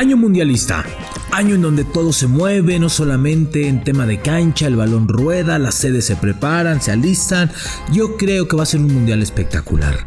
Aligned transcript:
Año 0.00 0.16
mundialista. 0.16 0.82
Año 1.30 1.56
en 1.56 1.60
donde 1.60 1.84
todo 1.84 2.14
se 2.14 2.26
mueve, 2.26 2.78
no 2.78 2.88
solamente 2.88 3.68
en 3.68 3.84
tema 3.84 4.06
de 4.06 4.18
cancha, 4.18 4.66
el 4.66 4.74
balón 4.74 5.06
rueda, 5.06 5.58
las 5.58 5.74
sedes 5.74 6.06
se 6.06 6.16
preparan, 6.16 6.80
se 6.80 6.90
alistan. 6.90 7.52
Yo 7.92 8.16
creo 8.16 8.48
que 8.48 8.56
va 8.56 8.62
a 8.62 8.66
ser 8.66 8.80
un 8.80 8.94
mundial 8.94 9.20
espectacular. 9.20 10.06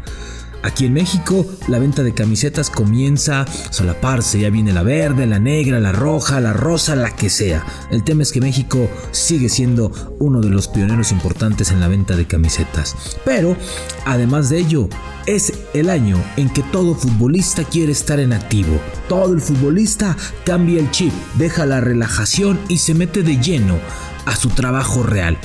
Aquí 0.64 0.86
en 0.86 0.94
México 0.94 1.44
la 1.68 1.78
venta 1.78 2.02
de 2.02 2.14
camisetas 2.14 2.70
comienza 2.70 3.42
a 3.42 3.46
solaparse, 3.70 4.40
ya 4.40 4.48
viene 4.48 4.72
la 4.72 4.82
verde, 4.82 5.26
la 5.26 5.38
negra, 5.38 5.78
la 5.78 5.92
roja, 5.92 6.40
la 6.40 6.54
rosa, 6.54 6.96
la 6.96 7.14
que 7.14 7.28
sea. 7.28 7.66
El 7.90 8.02
tema 8.02 8.22
es 8.22 8.32
que 8.32 8.40
México 8.40 8.88
sigue 9.10 9.50
siendo 9.50 9.92
uno 10.20 10.40
de 10.40 10.48
los 10.48 10.68
pioneros 10.68 11.12
importantes 11.12 11.70
en 11.70 11.80
la 11.80 11.88
venta 11.88 12.16
de 12.16 12.26
camisetas. 12.26 12.96
Pero, 13.26 13.58
además 14.06 14.48
de 14.48 14.60
ello, 14.60 14.88
es 15.26 15.52
el 15.74 15.90
año 15.90 16.16
en 16.38 16.48
que 16.48 16.62
todo 16.62 16.94
futbolista 16.94 17.64
quiere 17.64 17.92
estar 17.92 18.18
en 18.18 18.32
activo. 18.32 18.80
Todo 19.06 19.34
el 19.34 19.42
futbolista 19.42 20.16
cambia 20.46 20.80
el 20.80 20.90
chip, 20.90 21.12
deja 21.36 21.66
la 21.66 21.82
relajación 21.82 22.58
y 22.68 22.78
se 22.78 22.94
mete 22.94 23.22
de 23.22 23.36
lleno 23.36 23.78
a 24.24 24.34
su 24.34 24.48
trabajo 24.48 25.02
real 25.02 25.36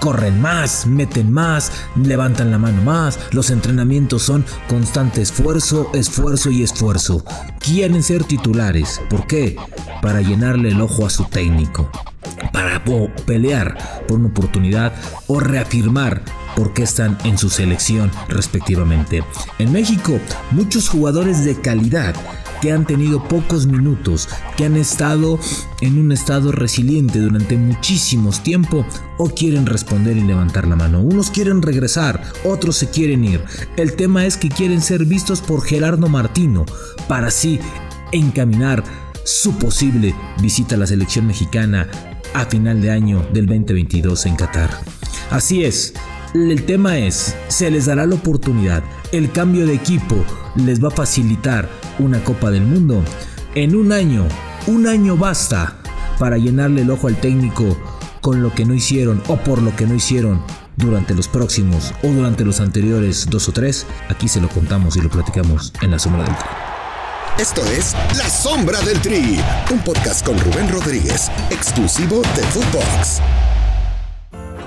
corren 0.00 0.40
más, 0.40 0.86
meten 0.86 1.32
más, 1.32 1.72
levantan 1.96 2.50
la 2.50 2.58
mano 2.58 2.82
más, 2.82 3.18
los 3.32 3.50
entrenamientos 3.50 4.22
son 4.22 4.44
constante 4.68 5.22
esfuerzo, 5.22 5.90
esfuerzo 5.94 6.50
y 6.50 6.62
esfuerzo. 6.62 7.24
Quieren 7.58 8.02
ser 8.02 8.24
titulares, 8.24 9.00
¿por 9.10 9.26
qué? 9.26 9.56
Para 10.02 10.20
llenarle 10.20 10.70
el 10.70 10.80
ojo 10.80 11.06
a 11.06 11.10
su 11.10 11.24
técnico, 11.24 11.90
para 12.52 12.82
pelear 13.26 14.04
por 14.06 14.18
una 14.18 14.28
oportunidad 14.28 14.92
o 15.26 15.40
reafirmar 15.40 16.22
por 16.56 16.72
qué 16.72 16.82
están 16.82 17.16
en 17.24 17.38
su 17.38 17.50
selección 17.50 18.10
respectivamente. 18.28 19.22
En 19.58 19.72
México, 19.72 20.18
muchos 20.50 20.88
jugadores 20.88 21.44
de 21.44 21.60
calidad 21.60 22.14
que 22.60 22.72
han 22.72 22.86
tenido 22.86 23.22
pocos 23.24 23.66
minutos, 23.66 24.28
que 24.56 24.64
han 24.64 24.76
estado 24.76 25.38
en 25.80 25.98
un 25.98 26.12
estado 26.12 26.52
resiliente 26.52 27.18
durante 27.18 27.56
muchísimos 27.56 28.42
tiempo 28.42 28.84
o 29.16 29.30
quieren 29.30 29.66
responder 29.66 30.16
y 30.16 30.22
levantar 30.22 30.66
la 30.66 30.76
mano. 30.76 31.00
Unos 31.00 31.30
quieren 31.30 31.62
regresar, 31.62 32.22
otros 32.44 32.76
se 32.76 32.90
quieren 32.90 33.24
ir. 33.24 33.42
El 33.76 33.94
tema 33.94 34.26
es 34.26 34.36
que 34.36 34.48
quieren 34.48 34.80
ser 34.80 35.04
vistos 35.04 35.40
por 35.40 35.62
Gerardo 35.64 36.08
Martino 36.08 36.64
para 37.08 37.28
así 37.28 37.60
encaminar 38.12 38.82
su 39.24 39.58
posible 39.58 40.14
visita 40.40 40.74
a 40.74 40.78
la 40.78 40.86
selección 40.86 41.26
mexicana 41.26 41.88
a 42.34 42.46
final 42.46 42.80
de 42.80 42.90
año 42.90 43.26
del 43.32 43.46
2022 43.46 44.26
en 44.26 44.36
Qatar. 44.36 44.70
Así 45.30 45.64
es, 45.64 45.92
el 46.34 46.64
tema 46.64 46.98
es, 46.98 47.34
se 47.48 47.70
les 47.70 47.86
dará 47.86 48.06
la 48.06 48.14
oportunidad, 48.14 48.82
el 49.12 49.30
cambio 49.30 49.66
de 49.66 49.74
equipo 49.74 50.24
les 50.56 50.82
va 50.82 50.88
a 50.88 50.92
facilitar 50.92 51.68
una 51.98 52.22
Copa 52.24 52.50
del 52.50 52.62
Mundo. 52.62 53.02
En 53.54 53.74
un 53.74 53.92
año, 53.92 54.26
un 54.66 54.86
año 54.86 55.16
basta 55.16 55.78
para 56.18 56.38
llenarle 56.38 56.82
el 56.82 56.90
ojo 56.90 57.08
al 57.08 57.16
técnico 57.16 57.76
con 58.20 58.42
lo 58.42 58.52
que 58.54 58.64
no 58.64 58.74
hicieron 58.74 59.22
o 59.28 59.36
por 59.36 59.62
lo 59.62 59.74
que 59.76 59.86
no 59.86 59.94
hicieron 59.94 60.42
durante 60.76 61.14
los 61.14 61.28
próximos 61.28 61.92
o 62.02 62.08
durante 62.08 62.44
los 62.44 62.60
anteriores 62.60 63.26
dos 63.28 63.48
o 63.48 63.52
tres. 63.52 63.86
Aquí 64.08 64.28
se 64.28 64.40
lo 64.40 64.48
contamos 64.48 64.96
y 64.96 65.00
lo 65.00 65.10
platicamos 65.10 65.72
en 65.82 65.90
la 65.90 65.98
sombra 65.98 66.24
del 66.24 66.34
tri. 66.36 66.48
Esto 67.38 67.64
es 67.66 67.94
La 68.16 68.28
Sombra 68.28 68.80
del 68.80 69.00
Tri, 69.00 69.38
un 69.70 69.78
podcast 69.84 70.26
con 70.26 70.36
Rubén 70.40 70.68
Rodríguez, 70.68 71.30
exclusivo 71.50 72.20
de 72.34 72.42
Footbox. 72.42 73.20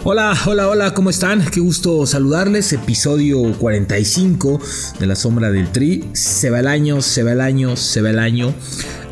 Hola, 0.04 0.36
hola, 0.48 0.68
hola, 0.68 0.96
¿cómo 0.96 1.12
están? 1.12 1.46
Qué 1.52 1.60
gusto 1.60 2.08
saludarles. 2.08 2.74
Episodio 2.74 3.40
45 3.60 4.60
de 5.00 5.06
La 5.06 5.16
Sombra 5.16 5.52
del 5.52 5.72
Tri. 5.72 6.04
Se 6.14 6.50
va 6.50 6.62
el 6.62 6.66
año, 6.66 7.04
se 7.04 7.22
va 7.22 7.34
el 7.34 7.40
año, 7.40 7.76
se 7.76 8.02
va 8.02 8.10
el 8.10 8.18
año. 8.18 8.52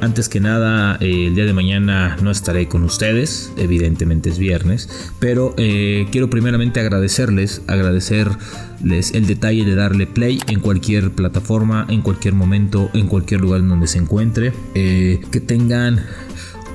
Antes 0.02 0.30
que 0.30 0.40
nada, 0.40 0.98
eh, 1.00 1.28
el 1.28 1.36
día 1.36 1.46
de 1.46 1.54
mañana 1.54 2.18
no 2.24 2.32
estaré 2.32 2.68
con 2.68 2.84
ustedes, 2.84 3.52
evidentemente 3.56 4.32
es 4.32 4.40
viernes, 4.40 4.90
pero 5.20 5.54
eh, 5.58 6.08
quiero 6.12 6.32
primeramente 6.32 6.80
agradecerles, 6.80 7.62
agradecerles 7.68 9.14
el 9.14 9.28
detalle 9.28 9.66
de 9.66 9.76
darle 9.76 10.08
play 10.08 10.42
en 10.48 10.60
cualquier 10.60 11.12
plataforma, 11.12 11.86
en 11.90 12.02
cualquier 12.02 12.34
momento, 12.34 12.90
en 12.96 13.06
cualquier 13.06 13.42
lugar 13.42 13.62
donde 13.68 13.86
se 13.86 14.00
encuentre. 14.00 14.54
Eh, 14.74 15.22
que 15.32 15.40
tengan 15.40 16.04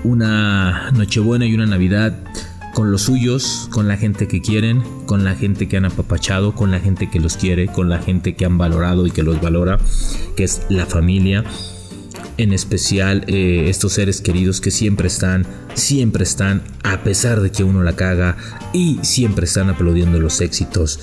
una 0.04 0.92
Nochebuena 0.92 1.47
y 1.47 1.54
una 1.54 1.66
Navidad 1.66 2.14
con 2.74 2.90
los 2.90 3.02
suyos, 3.02 3.68
con 3.70 3.88
la 3.88 3.96
gente 3.96 4.28
que 4.28 4.42
quieren, 4.42 4.82
con 5.06 5.24
la 5.24 5.34
gente 5.34 5.68
que 5.68 5.76
han 5.78 5.86
apapachado, 5.86 6.54
con 6.54 6.70
la 6.70 6.80
gente 6.80 7.08
que 7.08 7.20
los 7.20 7.36
quiere, 7.36 7.68
con 7.68 7.88
la 7.88 8.00
gente 8.00 8.34
que 8.34 8.44
han 8.44 8.58
valorado 8.58 9.06
y 9.06 9.10
que 9.10 9.22
los 9.22 9.40
valora, 9.40 9.78
que 10.36 10.44
es 10.44 10.62
la 10.68 10.84
familia. 10.84 11.44
En 12.36 12.52
especial 12.52 13.24
eh, 13.28 13.66
estos 13.68 13.92
seres 13.92 14.20
queridos 14.20 14.60
que 14.60 14.72
siempre 14.72 15.06
están, 15.06 15.46
siempre 15.74 16.24
están, 16.24 16.62
a 16.82 17.04
pesar 17.04 17.40
de 17.40 17.52
que 17.52 17.62
uno 17.62 17.84
la 17.84 17.94
caga, 17.94 18.36
y 18.72 18.98
siempre 19.02 19.46
están 19.46 19.70
aplaudiendo 19.70 20.18
los 20.18 20.41
éxitos 20.41 20.98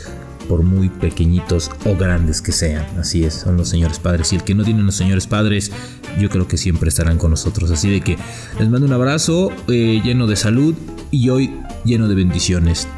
por 0.52 0.64
muy 0.64 0.90
pequeñitos 0.90 1.72
o 1.86 1.96
grandes 1.96 2.42
que 2.42 2.52
sean. 2.52 2.86
Así 3.00 3.24
es, 3.24 3.36
son 3.36 3.56
los 3.56 3.70
señores 3.70 4.00
padres. 4.00 4.34
Y 4.34 4.36
el 4.36 4.44
que 4.44 4.54
no 4.54 4.66
tiene 4.66 4.84
los 4.84 4.96
señores 4.96 5.26
padres, 5.26 5.72
yo 6.20 6.30
creo 6.30 6.46
que 6.46 6.58
siempre 6.58 6.90
estarán 6.90 7.18
con 7.18 7.32
nosotros. 7.32 7.72
Así 7.72 7.90
de 7.90 8.02
que 8.02 8.18
les 8.60 8.68
mando 8.68 8.86
un 8.86 8.92
abrazo 8.92 9.50
eh, 9.70 10.02
lleno 10.04 10.28
de 10.28 10.36
salud 10.36 10.76
y 11.10 11.30
hoy 11.30 11.56
lleno 11.86 12.10
de 12.10 12.16
bendiciones. 12.16 12.90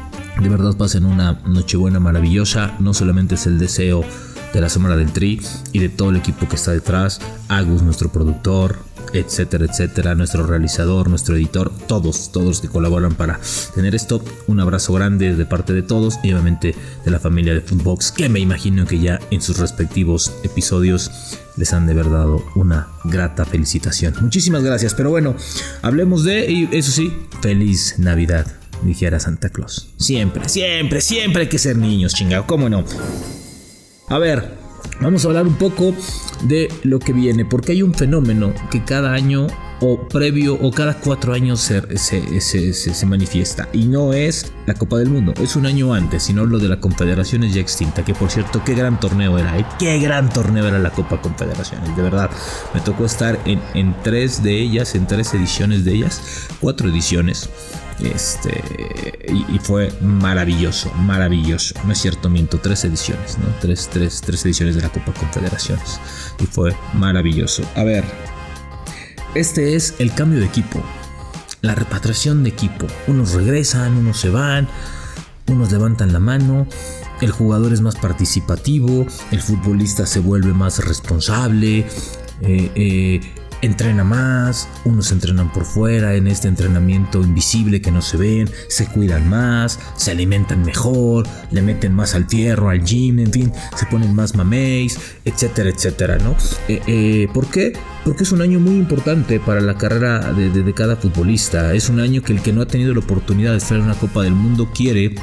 De 0.42 0.48
verdad 0.48 0.76
pasen 0.76 1.04
una 1.04 1.40
Nochebuena 1.46 2.00
maravillosa. 2.00 2.74
No 2.80 2.92
solamente 2.92 3.36
es 3.36 3.46
el 3.46 3.60
deseo 3.60 4.02
de 4.52 4.60
la 4.60 4.68
Semana 4.68 4.96
del 4.96 5.12
Tri 5.12 5.40
y 5.70 5.78
de 5.78 5.90
todo 5.90 6.10
el 6.10 6.16
equipo 6.16 6.48
que 6.48 6.56
está 6.56 6.72
detrás. 6.72 7.20
Agus, 7.46 7.82
nuestro 7.82 8.10
productor, 8.10 8.80
etcétera, 9.14 9.66
etcétera, 9.66 10.14
nuestro 10.14 10.46
realizador, 10.46 11.08
nuestro 11.08 11.36
editor, 11.36 11.72
todos, 11.86 12.32
todos 12.32 12.60
que 12.60 12.68
colaboran 12.68 13.14
para 13.14 13.40
tener 13.74 13.94
esto. 13.94 14.22
Un 14.46 14.60
abrazo 14.60 14.92
grande 14.92 15.34
de 15.34 15.46
parte 15.46 15.72
de 15.72 15.82
todos 15.82 16.18
y 16.22 16.32
obviamente 16.32 16.74
de 17.04 17.10
la 17.10 17.20
familia 17.20 17.54
de 17.54 17.60
Footbox, 17.60 18.12
que 18.12 18.28
me 18.28 18.40
imagino 18.40 18.86
que 18.86 18.98
ya 18.98 19.20
en 19.30 19.40
sus 19.40 19.58
respectivos 19.58 20.32
episodios 20.42 21.10
les 21.56 21.72
han 21.72 21.86
de 21.86 21.92
haber 21.92 22.10
dado 22.10 22.44
una 22.56 22.88
grata 23.04 23.44
felicitación. 23.44 24.14
Muchísimas 24.20 24.62
gracias, 24.62 24.94
pero 24.94 25.10
bueno, 25.10 25.36
hablemos 25.82 26.24
de, 26.24 26.50
y 26.50 26.68
eso 26.72 26.90
sí, 26.90 27.12
feliz 27.40 27.98
Navidad, 27.98 28.46
dijera 28.82 29.20
Santa 29.20 29.50
Claus. 29.50 29.94
Siempre, 29.96 30.48
siempre, 30.48 31.00
siempre 31.00 31.42
hay 31.42 31.48
que 31.48 31.58
ser 31.58 31.76
niños, 31.76 32.14
chingado, 32.14 32.46
¿cómo 32.46 32.68
no? 32.68 32.84
A 34.08 34.18
ver, 34.18 34.63
vamos 35.00 35.24
a 35.24 35.28
hablar 35.28 35.46
un 35.46 35.54
poco 35.56 35.94
de 36.42 36.68
lo 36.82 36.98
que 36.98 37.12
viene, 37.12 37.44
porque 37.44 37.72
hay 37.72 37.82
un 37.82 37.94
fenómeno 37.94 38.52
que 38.70 38.84
cada 38.84 39.12
año 39.12 39.46
o 39.80 40.08
previo 40.08 40.54
o 40.54 40.70
cada 40.70 40.98
cuatro 40.98 41.34
años 41.34 41.60
se, 41.60 41.98
se, 42.40 43.06
manifiesta. 43.06 43.68
Y 43.72 43.86
no 43.86 44.12
es 44.12 44.52
la 44.66 44.74
Copa 44.74 44.98
del 44.98 45.10
Mundo, 45.10 45.34
es 45.40 45.56
un 45.56 45.66
año 45.66 45.92
antes, 45.92 46.22
sino 46.22 46.46
lo 46.46 46.58
de 46.58 46.68
la 46.68 46.80
Confederaciones 46.80 47.54
ya 47.54 47.60
extinta. 47.60 48.04
Que 48.04 48.14
por 48.14 48.30
cierto, 48.30 48.62
qué 48.64 48.74
gran 48.74 48.98
torneo 48.98 49.38
era, 49.38 49.58
¿eh? 49.58 49.66
qué 49.78 49.98
gran 49.98 50.28
torneo 50.30 50.66
era 50.66 50.78
la 50.78 50.90
Copa 50.90 51.20
Confederaciones. 51.20 51.94
De 51.96 52.02
verdad, 52.02 52.30
me 52.72 52.80
tocó 52.80 53.04
estar 53.04 53.38
en, 53.44 53.60
en 53.74 53.94
tres 54.02 54.42
de 54.42 54.60
ellas, 54.60 54.94
en 54.94 55.06
tres 55.06 55.34
ediciones 55.34 55.84
de 55.84 55.94
ellas, 55.94 56.48
cuatro 56.60 56.88
ediciones. 56.88 57.50
Este, 58.00 58.62
y, 59.28 59.58
fue 59.60 59.92
maravilloso, 60.00 60.92
maravilloso. 60.94 61.74
No 61.84 61.92
es 61.92 61.98
cierto, 61.98 62.28
miento, 62.28 62.58
tres 62.58 62.84
ediciones, 62.84 63.38
¿no? 63.38 63.46
Tres, 63.60 63.88
tres, 63.92 64.20
tres 64.20 64.44
ediciones 64.44 64.74
de 64.74 64.82
la 64.82 64.88
Copa 64.90 65.12
Confederaciones. 65.12 66.00
Y 66.40 66.46
fue 66.46 66.74
maravilloso. 66.92 67.62
A 67.76 67.84
ver, 67.84 68.04
este 69.34 69.74
es 69.74 69.94
el 69.98 70.12
cambio 70.14 70.40
de 70.40 70.46
equipo. 70.46 70.82
La 71.60 71.74
repatriación 71.74 72.42
de 72.42 72.50
equipo. 72.50 72.86
Unos 73.06 73.32
regresan, 73.32 73.96
unos 73.96 74.18
se 74.18 74.28
van, 74.28 74.68
unos 75.46 75.72
levantan 75.72 76.12
la 76.12 76.20
mano. 76.20 76.66
El 77.20 77.30
jugador 77.30 77.72
es 77.72 77.80
más 77.80 77.94
participativo, 77.96 79.06
el 79.30 79.40
futbolista 79.40 80.04
se 80.04 80.18
vuelve 80.18 80.52
más 80.52 80.84
responsable. 80.84 81.86
Eh, 82.40 82.70
eh, 82.74 83.20
entrena 83.64 84.04
más, 84.04 84.68
unos 84.84 85.10
entrenan 85.12 85.52
por 85.52 85.64
fuera 85.64 86.14
en 86.14 86.26
este 86.26 86.48
entrenamiento 86.48 87.22
invisible 87.22 87.80
que 87.80 87.90
no 87.90 88.02
se 88.02 88.16
ven, 88.16 88.50
se 88.68 88.86
cuidan 88.86 89.28
más, 89.28 89.78
se 89.96 90.10
alimentan 90.10 90.62
mejor, 90.62 91.26
le 91.50 91.62
meten 91.62 91.94
más 91.94 92.14
al 92.14 92.26
fierro, 92.26 92.70
al 92.70 92.84
gym, 92.84 93.18
en 93.18 93.32
fin, 93.32 93.52
se 93.76 93.86
ponen 93.86 94.14
más 94.14 94.34
mameis, 94.34 94.98
etcétera, 95.24 95.70
etcétera, 95.70 96.18
¿no? 96.18 96.36
Eh, 96.68 96.80
eh, 96.86 97.28
¿Por 97.32 97.46
qué? 97.48 97.72
Porque 98.04 98.24
es 98.24 98.32
un 98.32 98.42
año 98.42 98.60
muy 98.60 98.74
importante 98.74 99.40
para 99.40 99.60
la 99.60 99.76
carrera 99.76 100.32
de 100.32 100.74
cada 100.74 100.96
futbolista, 100.96 101.72
es 101.74 101.88
un 101.88 102.00
año 102.00 102.22
que 102.22 102.32
el 102.32 102.42
que 102.42 102.52
no 102.52 102.62
ha 102.62 102.66
tenido 102.66 102.92
la 102.92 103.00
oportunidad 103.00 103.52
de 103.52 103.58
estar 103.58 103.78
en 103.78 103.84
una 103.84 103.94
Copa 103.94 104.22
del 104.22 104.34
Mundo 104.34 104.70
quiere 104.74 105.14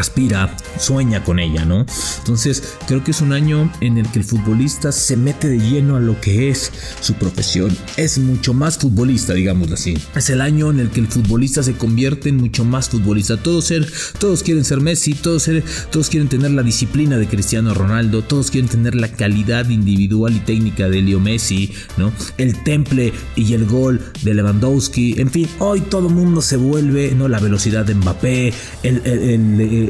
aspira, 0.00 0.54
sueña 0.78 1.24
con 1.24 1.38
ella, 1.38 1.64
¿no? 1.64 1.84
Entonces 2.18 2.76
creo 2.86 3.02
que 3.04 3.10
es 3.10 3.20
un 3.20 3.32
año 3.32 3.70
en 3.80 3.98
el 3.98 4.08
que 4.10 4.20
el 4.20 4.24
futbolista 4.24 4.92
se 4.92 5.16
mete 5.16 5.48
de 5.48 5.58
lleno 5.58 5.96
a 5.96 6.00
lo 6.00 6.20
que 6.20 6.50
es 6.50 6.72
su 7.00 7.14
profesión. 7.14 7.76
Es 7.96 8.18
mucho 8.18 8.54
más 8.54 8.78
futbolista, 8.78 9.34
digámoslo 9.34 9.74
así. 9.74 9.96
Es 10.14 10.30
el 10.30 10.40
año 10.40 10.70
en 10.70 10.80
el 10.80 10.90
que 10.90 11.00
el 11.00 11.08
futbolista 11.08 11.62
se 11.62 11.74
convierte 11.74 12.28
en 12.28 12.36
mucho 12.36 12.64
más 12.64 12.88
futbolista. 12.88 13.36
Todos, 13.36 13.66
ser, 13.66 13.90
todos 14.18 14.42
quieren 14.42 14.64
ser 14.64 14.80
Messi, 14.80 15.14
todos, 15.14 15.42
ser, 15.44 15.64
todos 15.90 16.08
quieren 16.08 16.28
tener 16.28 16.50
la 16.50 16.62
disciplina 16.62 17.18
de 17.18 17.26
Cristiano 17.26 17.74
Ronaldo, 17.74 18.22
todos 18.22 18.50
quieren 18.50 18.68
tener 18.68 18.94
la 18.94 19.08
calidad 19.08 19.68
individual 19.68 20.36
y 20.36 20.40
técnica 20.40 20.88
de 20.88 21.02
Leo 21.02 21.20
Messi, 21.20 21.72
¿no? 21.96 22.12
El 22.36 22.62
temple 22.62 23.12
y 23.36 23.52
el 23.54 23.66
gol 23.66 24.00
de 24.22 24.34
Lewandowski. 24.34 25.20
En 25.20 25.30
fin, 25.30 25.48
hoy 25.58 25.80
todo 25.80 26.08
el 26.08 26.14
mundo 26.14 26.42
se 26.42 26.56
vuelve, 26.56 27.12
¿no? 27.16 27.28
La 27.28 27.40
velocidad 27.40 27.84
de 27.84 27.94
Mbappé, 27.94 28.52
el 28.82 29.02
el 29.04 29.87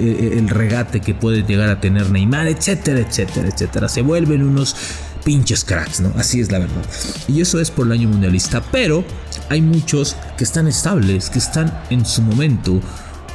regate 0.48 1.00
que 1.00 1.14
puede 1.14 1.42
llegar 1.42 1.68
a 1.68 1.80
tener 1.80 2.10
Neymar, 2.10 2.46
etcétera, 2.48 3.00
etcétera, 3.00 3.48
etcétera. 3.48 3.88
Se 3.88 4.02
vuelven 4.02 4.42
unos 4.42 4.76
pinches 5.24 5.64
cracks, 5.64 6.00
¿no? 6.00 6.12
Así 6.16 6.40
es 6.40 6.50
la 6.50 6.58
verdad. 6.58 6.84
Y 7.26 7.40
eso 7.40 7.60
es 7.60 7.70
por 7.70 7.86
el 7.86 7.92
año 7.92 8.08
mundialista. 8.08 8.62
Pero 8.72 9.04
hay 9.48 9.60
muchos 9.60 10.16
que 10.36 10.44
están 10.44 10.66
estables, 10.66 11.30
que 11.30 11.38
están 11.38 11.82
en 11.90 12.06
su 12.06 12.22
momento, 12.22 12.80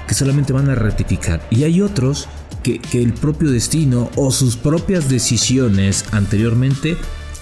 que 0.08 0.14
solamente 0.14 0.54
van 0.54 0.70
a 0.70 0.76
rectificar. 0.76 1.46
Y 1.50 1.64
hay 1.64 1.82
otros 1.82 2.28
que, 2.64 2.80
que 2.80 3.02
el 3.02 3.14
propio 3.14 3.52
destino 3.52 4.10
o 4.16 4.32
sus 4.32 4.56
propias 4.56 5.10
decisiones 5.10 6.06
anteriormente 6.12 6.98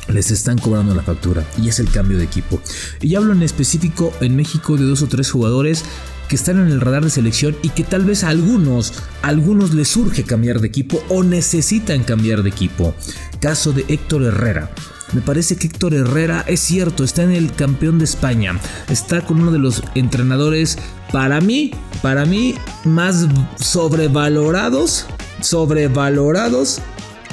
les 0.08 0.32
están 0.32 0.58
cobrando 0.58 0.94
la 0.96 1.04
factura 1.04 1.46
y 1.62 1.70
es 1.70 1.80
el 1.80 1.90
cambio 1.90 2.18
de 2.18 2.26
equipo. 2.26 2.60
Y 3.02 3.16
hablo 3.16 3.34
en 3.34 3.44
específico 3.44 4.12
en 4.22 4.36
México 4.36 4.78
de 4.78 4.84
dos 4.84 5.02
o 5.02 5.08
tres 5.08 5.32
jugadores 5.32 5.86
que 6.32 6.38
están 6.38 6.62
en 6.62 6.68
el 6.68 6.80
radar 6.80 7.04
de 7.04 7.10
selección 7.10 7.58
y 7.62 7.68
que 7.72 7.84
tal 7.84 8.06
vez 8.06 8.24
a 8.24 8.30
algunos, 8.30 8.94
algunos 9.22 9.74
les 9.74 9.90
surge 9.90 10.24
cambiar 10.24 10.62
de 10.62 10.70
equipo 10.70 11.04
o 11.10 11.26
necesitan 11.26 12.06
cambiar 12.06 12.42
de 12.42 12.48
equipo. 12.48 12.96
Caso 13.42 13.74
de 13.74 13.84
Héctor 13.90 14.24
Herrera. 14.24 14.72
Me 15.12 15.20
parece 15.20 15.58
que 15.58 15.68
Héctor 15.68 15.94
Herrera 15.94 16.46
es 16.48 16.62
cierto, 16.62 17.04
está 17.04 17.24
en 17.24 17.32
el 17.32 17.52
campeón 17.52 18.00
de 18.00 18.06
España. 18.06 18.58
Está 18.88 19.20
con 19.26 19.42
uno 19.42 19.52
de 19.52 19.60
los 19.60 19.84
entrenadores, 19.94 20.78
para 21.12 21.42
mí, 21.42 21.72
para 22.02 22.24
mí, 22.26 22.56
más 22.86 23.28
sobrevalorados, 23.60 25.08
sobrevalorados 25.42 26.80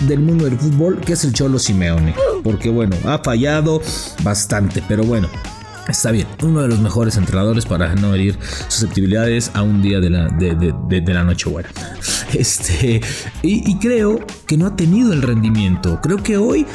del 0.09 0.19
mundo 0.19 0.47
del 0.47 0.59
fútbol, 0.59 1.01
que 1.01 1.13
es 1.13 1.23
el 1.23 1.33
Cholo 1.33 1.61
Simeone. 1.61 2.17
Porque 2.43 2.69
bueno, 2.69 2.97
ha 3.05 3.19
fallado 3.19 3.81
bastante, 4.25 4.83
pero 4.89 5.05
bueno, 5.05 5.29
Está 5.89 6.11
bien, 6.11 6.27
uno 6.43 6.61
de 6.61 6.69
los 6.69 6.81
mejores 6.81 7.17
entrenadores 7.17 7.65
para 7.65 7.95
no 7.95 8.15
herir 8.15 8.39
susceptibilidades 8.69 9.51
a 9.55 9.63
un 9.63 9.81
día 9.81 10.01
de 10.01 10.11
la, 10.11 10.29
de, 10.29 11.03
la 11.15 11.25
noche 11.25 11.49
buena. 11.49 11.69
Este, 12.35 13.01
y, 13.41 13.79
creo 13.79 14.21
que 14.47 14.59
no 14.59 14.67
ha 14.67 14.77
tenido 14.77 15.15
el 15.15 15.23
rendimiento. 15.23 15.99
Creo 16.03 16.23
que 16.23 16.37
hoy 16.37 16.67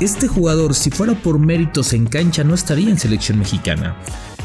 este 0.00 0.26
jugador, 0.26 0.74
si 0.74 0.90
fuera 0.90 1.12
por 1.12 1.38
méritos 1.38 1.92
en 1.92 2.06
cancha, 2.06 2.44
no 2.44 2.54
estaría 2.54 2.88
en 2.88 2.98
selección 2.98 3.38
mexicana 3.38 3.94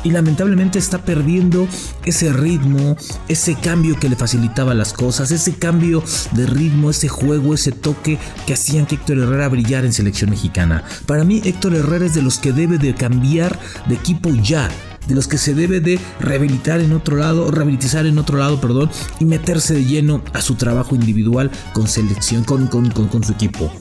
y 0.07 0.11
lamentablemente 0.11 0.79
está 0.79 1.03
perdiendo 1.03 1.67
ese 2.05 2.31
ritmo, 2.31 2.95
ese 3.27 3.55
cambio 3.55 3.99
que 3.99 4.07
le 4.07 4.15
facilitaba 4.15 4.73
las 4.73 4.93
cosas, 4.93 5.31
ese 5.31 5.55
cambio 5.55 6.01
de 6.31 6.45
ritmo, 6.45 6.89
ese 6.89 7.09
juego, 7.09 7.53
ese 7.53 7.73
toque 7.73 8.17
que 8.45 8.53
hacían 8.53 8.85
que 8.85 8.95
Héctor 8.95 9.17
Herrera 9.17 9.49
brillar 9.49 9.83
en 9.83 9.91
selección 9.91 10.29
mexicana. 10.29 10.85
Para 11.05 11.25
mí 11.25 11.41
Héctor 11.43 11.75
Herrera 11.75 12.05
es 12.05 12.13
de 12.13 12.21
los 12.21 12.39
que 12.39 12.53
debe 12.53 12.77
de 12.77 12.95
cambiar 12.95 13.59
de 13.89 13.95
equipo 13.95 14.29
ya 14.33 14.69
de 15.07 15.15
los 15.15 15.27
que 15.27 15.37
se 15.37 15.53
debe 15.53 15.79
de 15.79 15.99
rehabilitar 16.19 16.81
en 16.81 16.93
otro 16.93 17.17
lado, 17.17 17.49
rehabilitar 17.51 18.05
en 18.05 18.17
otro 18.17 18.37
lado, 18.37 18.59
perdón, 18.59 18.89
y 19.19 19.25
meterse 19.25 19.73
de 19.73 19.85
lleno 19.85 20.21
a 20.33 20.41
su 20.41 20.55
trabajo 20.55 20.95
individual 20.95 21.51
con 21.73 21.87
selección, 21.87 22.43
con, 22.43 22.67
con, 22.67 22.89
con, 22.89 23.23
su 23.23 23.31
equipo. 23.31 23.71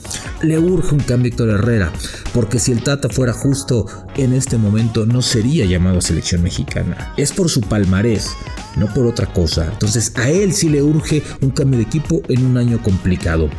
Le 0.43 0.58
urge 0.58 0.94
un 0.94 1.00
cambio 1.00 1.31
Héctor 1.31 1.50
Herrera, 1.50 1.93
porque 2.32 2.58
si 2.58 2.73
el 2.73 2.82
Tata 2.82 3.08
fuera 3.08 3.32
justo 3.32 3.87
en 4.17 4.32
este 4.32 4.58
momento 4.58 5.06
no 5.06 5.23
sería 5.23 5.64
llamado 5.64 5.99
a 5.99 6.02
selección 6.02 6.43
mexicana. 6.43 7.12
Es 7.17 7.32
por 7.32 7.49
su 7.49 7.61
palmarés, 7.61 8.31
no 8.76 8.93
por 8.93 9.06
otra 9.06 9.26
cosa. 9.32 9.67
Entonces 9.73 10.12
a 10.17 10.31
él 10.31 10.52
sí 10.52 10.69
le 10.69 10.82
urge 10.82 11.23
un 11.40 11.50
cambio 11.50 11.78
de 11.78 11.84
equipo 11.84 12.23
en 12.28 12.44
un 12.44 12.56
año 12.56 12.82
complicado. 12.82 13.50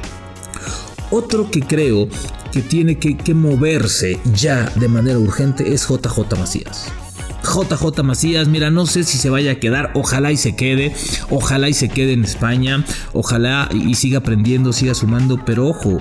Otro 1.10 1.50
que 1.50 1.62
creo 1.62 2.10
que 2.52 2.62
tiene 2.62 3.00
que, 3.00 3.18
que 3.18 3.34
moverse 3.34 4.20
ya 4.34 4.70
de 4.76 4.88
manera 4.88 5.18
urgente 5.18 5.74
es 5.74 5.88
JJ 5.88 6.38
Macías. 6.38 6.92
JJ 7.48 8.04
Macías, 8.04 8.48
mira, 8.48 8.70
no 8.70 8.86
sé 8.86 9.04
si 9.04 9.18
se 9.18 9.30
vaya 9.30 9.54
a 9.54 9.60
quedar, 9.60 9.92
ojalá 9.96 10.32
y 10.32 10.38
se 10.38 10.56
quede, 10.56 10.94
ojalá 11.30 11.70
y 11.70 11.74
se 11.74 11.90
quede 11.90 12.14
en 12.14 12.24
España, 12.24 12.86
ojalá 13.14 13.70
y 13.72 13.96
siga 13.96 14.20
aprendiendo, 14.20 14.74
siga 14.74 14.94
sumando, 14.94 15.44
pero 15.46 15.68
ojo, 15.68 16.00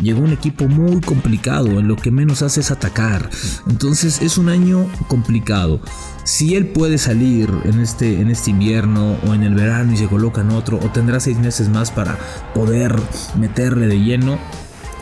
llegó 0.00 0.20
un 0.20 0.32
equipo 0.32 0.68
muy 0.68 1.00
complicado, 1.00 1.66
en 1.78 1.88
lo 1.88 1.96
que 1.96 2.10
menos 2.10 2.42
hace 2.42 2.60
es 2.60 2.70
atacar. 2.70 3.28
Entonces 3.68 4.22
es 4.22 4.38
un 4.38 4.48
año 4.48 4.86
complicado. 5.08 5.80
Si 6.24 6.54
él 6.54 6.68
puede 6.68 6.98
salir 6.98 7.50
en 7.64 7.80
este, 7.80 8.20
en 8.20 8.30
este 8.30 8.50
invierno 8.50 9.16
o 9.26 9.34
en 9.34 9.42
el 9.42 9.54
verano 9.54 9.92
y 9.92 9.96
se 9.96 10.06
coloca 10.06 10.42
en 10.42 10.50
otro, 10.50 10.78
o 10.78 10.90
tendrá 10.90 11.20
seis 11.20 11.38
meses 11.38 11.68
más 11.68 11.90
para 11.90 12.18
poder 12.54 12.94
meterle 13.38 13.86
de 13.86 13.98
lleno, 13.98 14.38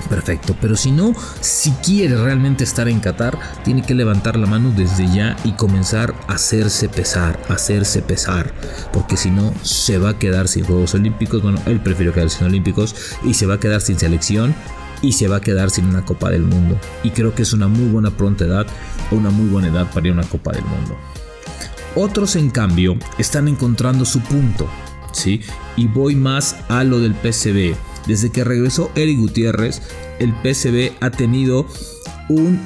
perfecto. 0.08 0.56
Pero 0.60 0.76
si 0.76 0.92
no, 0.92 1.14
si 1.40 1.70
quiere 1.72 2.16
realmente 2.16 2.64
estar 2.64 2.88
en 2.88 3.00
Qatar, 3.00 3.38
tiene 3.64 3.82
que 3.82 3.94
levantar 3.94 4.36
la 4.36 4.46
mano 4.46 4.72
desde 4.76 5.06
ya 5.12 5.36
y 5.44 5.52
comenzar 5.52 6.14
a 6.28 6.34
hacerse 6.34 6.88
pesar, 6.88 7.40
hacerse 7.48 8.02
pesar. 8.02 8.52
Porque 8.92 9.16
si 9.16 9.30
no, 9.30 9.52
se 9.62 9.98
va 9.98 10.10
a 10.10 10.18
quedar 10.18 10.48
sin 10.48 10.64
Juegos 10.64 10.94
Olímpicos. 10.94 11.42
Bueno, 11.42 11.60
él 11.66 11.80
prefiere 11.80 12.12
quedarse 12.12 12.38
sin 12.38 12.46
Olímpicos 12.46 12.94
y 13.24 13.34
se 13.34 13.46
va 13.46 13.54
a 13.54 13.60
quedar 13.60 13.80
sin 13.80 13.98
selección 13.98 14.54
y 15.02 15.12
se 15.12 15.28
va 15.28 15.36
a 15.36 15.40
quedar 15.40 15.70
sin 15.70 15.86
una 15.86 16.04
Copa 16.04 16.30
del 16.30 16.42
Mundo. 16.42 16.78
Y 17.02 17.10
creo 17.10 17.34
que 17.34 17.42
es 17.42 17.52
una 17.52 17.68
muy 17.68 17.88
buena 17.88 18.10
pronta 18.10 18.44
edad 18.44 18.66
o 19.10 19.16
una 19.16 19.30
muy 19.30 19.48
buena 19.48 19.68
edad 19.68 19.90
para 19.92 20.06
ir 20.06 20.12
a 20.12 20.18
una 20.18 20.28
Copa 20.28 20.52
del 20.52 20.64
Mundo. 20.64 20.96
Otros, 21.94 22.36
en 22.36 22.50
cambio, 22.50 22.96
están 23.18 23.48
encontrando 23.48 24.04
su 24.04 24.20
punto. 24.20 24.68
¿sí? 25.12 25.40
Y 25.76 25.86
voy 25.86 26.14
más 26.14 26.56
a 26.68 26.84
lo 26.84 27.00
del 27.00 27.14
PCB 27.14 27.74
desde 28.06 28.30
que 28.30 28.44
regresó 28.44 28.90
Eric 28.94 29.18
Gutiérrez, 29.18 29.82
el 30.18 30.32
PSV 30.42 30.92
ha 31.00 31.10
tenido 31.10 31.66
un 32.28 32.60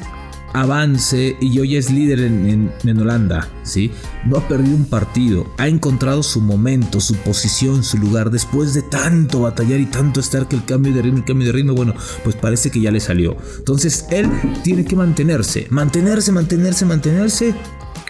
avance 0.53 1.37
y 1.41 1.59
hoy 1.61 1.77
es 1.77 1.91
líder 1.91 2.21
en, 2.21 2.73
Holanda, 3.01 3.49
¿sí? 3.63 3.91
No 4.27 4.37
ha 4.37 4.49
perdido 4.49 4.77
un 4.77 4.85
partido, 4.85 5.53
ha 5.59 5.69
encontrado 5.69 6.23
su 6.23 6.41
momento, 6.41 7.01
su 7.01 7.15
posición, 7.17 7.85
su 7.85 7.99
lugar, 7.99 8.31
después 8.31 8.75
de 8.75 8.83
tanto 8.83 9.41
batallar 9.41 9.81
y 9.81 9.87
tanto 9.87 10.21
estar 10.21 10.49
que 10.49 10.57
el 10.57 10.65
cambio 10.65 10.93
de 10.93 11.03
ritmo, 11.03 11.19
el 11.19 11.25
cambio 11.25 11.47
de 11.47 11.53
ritmo, 11.53 11.75
bueno, 11.75 11.95
pues 12.25 12.37
parece 12.37 12.71
que 12.71 12.81
ya 12.81 12.91
le 12.91 13.01
salió. 13.01 13.37
Entonces 13.59 14.07
él 14.11 14.29
tiene 14.65 14.85
que 14.85 14.97
mantenerse, 14.97 15.67
mantenerse, 15.71 16.33
mantenerse, 16.33 16.85
mantenerse, 16.85 17.55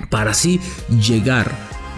para 0.09 0.31
así 0.31 0.61
llegar, 0.89 1.53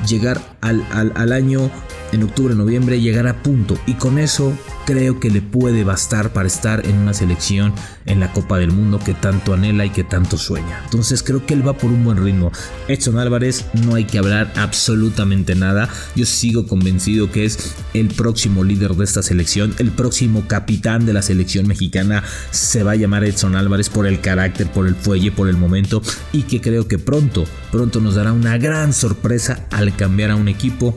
llegar 0.08 0.56
al, 0.60 0.84
al 0.90 1.32
año 1.32 1.70
en 2.12 2.22
octubre, 2.22 2.54
noviembre, 2.54 3.00
llegar 3.00 3.26
a 3.26 3.42
punto 3.42 3.76
y 3.86 3.94
con 3.94 4.18
eso 4.18 4.56
creo 4.86 5.20
que 5.20 5.30
le 5.30 5.42
puede 5.42 5.84
bastar 5.84 6.32
para 6.32 6.46
estar 6.46 6.86
en 6.86 6.96
una 6.96 7.14
selección 7.14 7.72
en 8.06 8.20
la 8.20 8.32
Copa 8.32 8.58
del 8.58 8.72
Mundo 8.72 8.98
que 8.98 9.14
tanto 9.14 9.54
anhela 9.54 9.86
y 9.86 9.90
que 9.90 10.04
tanto 10.04 10.36
sueña. 10.36 10.80
Entonces 10.84 11.22
creo 11.22 11.46
que 11.46 11.54
él 11.54 11.66
va 11.66 11.76
por 11.76 11.90
un 11.90 12.04
buen 12.04 12.22
ritmo. 12.22 12.52
Edson 12.88 13.18
Álvarez 13.18 13.64
no 13.74 13.94
hay 13.94 14.04
que 14.04 14.18
hablar 14.18 14.52
absolutamente 14.56 15.54
nada. 15.54 15.88
Yo 16.14 16.26
sigo 16.26 16.66
convencido 16.66 17.30
que 17.30 17.44
es 17.44 17.74
el 17.94 18.08
próximo 18.08 18.64
líder 18.64 18.94
de 18.94 19.04
esta 19.04 19.22
selección, 19.22 19.74
el 19.78 19.90
próximo 19.92 20.44
capitán 20.46 21.06
de 21.06 21.12
la 21.12 21.22
selección 21.22 21.66
mexicana 21.66 22.22
se 22.50 22.82
va 22.82 22.92
a 22.92 22.96
llamar 22.96 23.24
Edson 23.24 23.56
Álvarez 23.56 23.88
por 23.88 24.06
el 24.06 24.20
carácter, 24.20 24.70
por 24.70 24.86
el 24.86 24.94
fuelle, 24.94 25.32
por 25.32 25.48
el 25.48 25.56
momento 25.56 26.02
y 26.32 26.42
que 26.42 26.60
creo 26.60 26.88
que 26.88 26.98
pronto, 26.98 27.44
pronto 27.70 28.00
nos 28.00 28.16
dará 28.16 28.32
una 28.32 28.58
gran 28.58 28.92
sorpresa 28.92 29.66
al 29.70 29.94
cambiar 29.96 30.30
a 30.30 30.36
un 30.36 30.48
equipo 30.48 30.96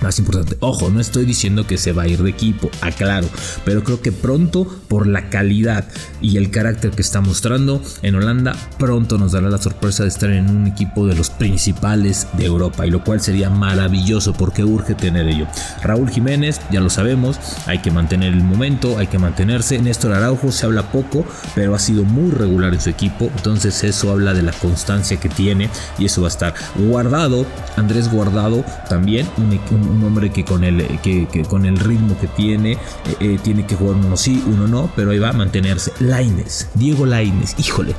más 0.00 0.18
importante. 0.18 0.56
Ojo, 0.60 0.90
no 0.90 1.00
estoy 1.00 1.24
diciendo 1.24 1.66
que 1.66 1.78
se 1.78 1.92
va 1.92 2.02
a 2.02 2.08
ir 2.08 2.22
de 2.22 2.30
equipo, 2.30 2.70
aclaro, 2.80 3.28
pero 3.64 3.84
creo 3.84 4.00
que 4.00 4.12
pronto, 4.12 4.66
por 4.88 5.06
la 5.06 5.28
calidad 5.28 5.86
y 6.20 6.36
el 6.36 6.50
carácter 6.50 6.90
que 6.90 7.02
está 7.02 7.20
mostrando 7.20 7.82
en 8.02 8.14
Holanda, 8.14 8.54
pronto 8.78 9.18
nos 9.18 9.32
dará 9.32 9.48
la 9.48 9.58
sorpresa 9.58 10.02
de 10.02 10.08
estar 10.08 10.30
en 10.30 10.50
un 10.50 10.66
equipo 10.66 11.06
de 11.06 11.14
los 11.14 11.30
principales 11.30 12.26
de 12.34 12.46
Europa, 12.46 12.86
y 12.86 12.90
lo 12.90 13.04
cual 13.04 13.20
sería 13.20 13.50
maravilloso 13.50 14.32
porque 14.32 14.64
urge 14.64 14.94
tener 14.94 15.28
ello. 15.28 15.46
Raúl 15.82 16.10
Jiménez, 16.10 16.60
ya 16.70 16.80
lo 16.80 16.90
sabemos, 16.90 17.38
hay 17.66 17.78
que 17.78 17.90
mantener 17.90 18.32
el 18.32 18.42
momento, 18.42 18.98
hay 18.98 19.06
que 19.06 19.18
mantenerse. 19.18 19.78
Néstor 19.78 20.12
Araujo 20.12 20.52
se 20.52 20.66
habla 20.66 20.90
poco, 20.90 21.24
pero 21.54 21.74
ha 21.74 21.78
sido 21.78 22.04
muy 22.04 22.30
regular 22.30 22.72
en 22.74 22.80
su 22.80 22.90
equipo, 22.90 23.30
entonces 23.36 23.84
eso 23.84 24.10
habla 24.10 24.34
de 24.34 24.42
la 24.42 24.52
constancia 24.52 25.18
que 25.18 25.28
tiene 25.28 25.70
y 25.98 26.06
eso 26.06 26.22
va 26.22 26.28
a 26.28 26.30
estar 26.30 26.54
guardado. 26.76 27.46
Andrés 27.76 28.10
Guardado 28.10 28.64
también, 28.88 29.26
un, 29.36 29.52
un 29.74 30.04
hombre 30.04 30.30
que 30.30 30.44
con 30.44 30.64
el, 30.64 31.00
que, 31.00 31.26
con 31.48 31.64
el 31.66 31.78
ritmo 31.78 32.18
que 32.18 32.26
tiene, 32.28 32.72
eh, 32.72 32.78
eh, 33.20 33.38
tiene 33.42 33.66
que 33.66 33.74
jugar 33.74 33.96
uno 33.96 34.16
sí, 34.16 34.42
uno 34.46 34.68
no, 34.68 34.90
pero 34.94 35.10
ahí 35.10 35.18
va 35.18 35.30
a 35.30 35.32
mantenerse. 35.32 35.92
Laines, 36.00 36.68
Diego 36.74 37.06
Laines, 37.06 37.54
híjole. 37.58 37.94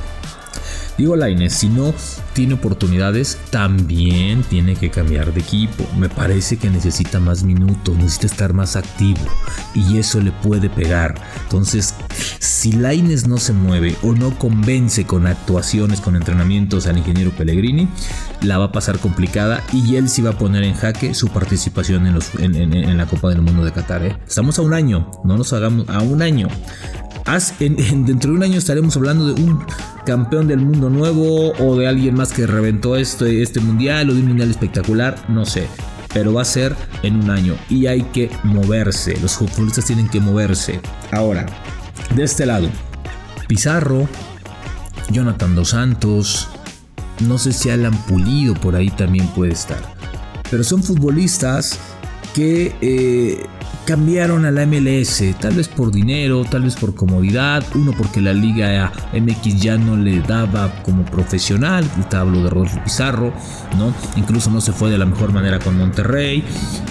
Diego 0.96 1.16
Lainez, 1.16 1.54
si 1.54 1.68
no 1.68 1.92
tiene 2.34 2.54
oportunidades, 2.54 3.38
también 3.50 4.42
tiene 4.42 4.74
que 4.74 4.90
cambiar 4.90 5.32
de 5.32 5.40
equipo. 5.40 5.86
Me 5.96 6.08
parece 6.08 6.56
que 6.56 6.68
necesita 6.68 7.20
más 7.20 7.44
minutos, 7.44 7.96
necesita 7.96 8.26
estar 8.26 8.52
más 8.52 8.76
activo 8.76 9.20
y 9.74 9.98
eso 9.98 10.20
le 10.20 10.32
puede 10.32 10.68
pegar. 10.68 11.14
Entonces, 11.44 11.94
si 12.40 12.72
Lainez 12.72 13.26
no 13.26 13.38
se 13.38 13.52
mueve 13.52 13.96
o 14.02 14.14
no 14.14 14.36
convence 14.38 15.06
con 15.06 15.26
actuaciones, 15.26 16.00
con 16.00 16.16
entrenamientos 16.16 16.86
al 16.86 16.98
ingeniero 16.98 17.30
Pellegrini, 17.30 17.88
la 18.42 18.58
va 18.58 18.66
a 18.66 18.72
pasar 18.72 18.98
complicada 18.98 19.62
y 19.72 19.96
él 19.96 20.08
sí 20.08 20.20
va 20.20 20.30
a 20.30 20.38
poner 20.38 20.64
en 20.64 20.74
jaque 20.74 21.14
su 21.14 21.28
participación 21.28 22.06
en, 22.06 22.14
los, 22.14 22.34
en, 22.38 22.96
la 22.96 23.06
Copa 23.06 23.30
del 23.30 23.42
Mundo 23.42 23.64
de 23.64 23.72
Qatar. 23.72 24.04
¿eh? 24.04 24.16
Estamos 24.26 24.58
a 24.58 24.62
un 24.62 24.74
año, 24.74 25.10
no 25.24 25.38
nos 25.38 25.52
hagamos 25.52 25.88
a 25.88 26.02
un 26.02 26.20
año 26.20 26.48
dentro 27.58 28.30
de 28.30 28.36
un 28.36 28.42
año 28.42 28.58
estaremos 28.58 28.96
hablando 28.96 29.32
de 29.32 29.42
un 29.42 29.64
campeón 30.04 30.46
del 30.46 30.60
mundo 30.60 30.90
nuevo 30.90 31.52
o 31.58 31.76
de 31.76 31.88
alguien 31.88 32.14
más 32.14 32.23
que 32.32 32.46
reventó 32.46 32.96
este, 32.96 33.42
este 33.42 33.60
mundial 33.60 34.10
o 34.10 34.14
de 34.14 34.20
un 34.20 34.28
mundial 34.28 34.50
espectacular, 34.50 35.16
no 35.28 35.44
sé. 35.44 35.68
Pero 36.12 36.32
va 36.32 36.42
a 36.42 36.46
ser 36.46 36.76
en 37.02 37.16
un 37.16 37.30
año 37.30 37.56
y 37.68 37.86
hay 37.86 38.02
que 38.02 38.30
moverse. 38.44 39.18
Los 39.20 39.34
futbolistas 39.34 39.86
tienen 39.86 40.08
que 40.08 40.20
moverse. 40.20 40.80
Ahora, 41.10 41.46
de 42.14 42.22
este 42.22 42.46
lado, 42.46 42.68
Pizarro, 43.48 44.08
Jonathan 45.10 45.54
Dos 45.54 45.70
Santos, 45.70 46.48
no 47.20 47.38
sé 47.38 47.52
si 47.52 47.70
Alan 47.70 47.96
Pulido 48.04 48.54
por 48.54 48.76
ahí 48.76 48.90
también 48.90 49.26
puede 49.28 49.52
estar. 49.52 49.80
Pero 50.50 50.62
son 50.62 50.82
futbolistas 50.82 51.78
que 52.34 52.74
eh, 52.80 53.46
cambiaron 53.84 54.46
a 54.46 54.50
la 54.50 54.66
MLS, 54.66 55.22
tal 55.40 55.54
vez 55.54 55.68
por 55.68 55.92
dinero, 55.92 56.44
tal 56.44 56.62
vez 56.62 56.74
por 56.74 56.94
comodidad, 56.94 57.62
uno 57.74 57.92
porque 57.96 58.20
la 58.20 58.32
Liga 58.32 58.92
MX 59.12 59.60
ya 59.60 59.76
no 59.76 59.96
le 59.96 60.20
daba 60.20 60.82
como 60.82 61.04
profesional, 61.04 61.84
te 62.08 62.16
hablo 62.16 62.42
de 62.42 62.50
Rodolfo 62.50 62.80
Pizarro, 62.82 63.32
¿no? 63.78 63.94
Incluso 64.16 64.50
no 64.50 64.60
se 64.60 64.72
fue 64.72 64.90
de 64.90 64.98
la 64.98 65.04
mejor 65.04 65.32
manera 65.32 65.58
con 65.58 65.76
Monterrey, 65.76 66.42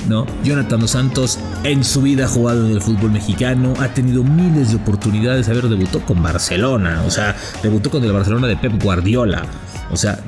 ¿no? 0.08 0.26
Jonathan 0.44 0.82
Dos 0.82 0.92
Santos 0.92 1.40
en 1.64 1.84
su 1.84 2.02
vida 2.02 2.26
ha 2.26 2.28
jugado 2.28 2.66
en 2.66 2.74
el 2.74 2.82
fútbol 2.82 3.12
mexicano, 3.12 3.74
ha 3.80 3.88
tenido 3.94 4.24
miles 4.24 4.70
de 4.70 4.76
oportunidades, 4.76 5.50
a 5.50 5.54
ver, 5.54 5.68
debutó 5.68 6.00
con 6.02 6.22
Barcelona, 6.22 7.04
o 7.08 7.10
sea, 7.10 7.36
debutó 7.64 7.90
con 7.90 8.04
el 8.04 8.12
Barcelona 8.12 8.48
de 8.48 8.58
Pep 8.58 8.82
Guardiola. 8.82 9.44
O 9.92 9.98
sea, 9.98 10.20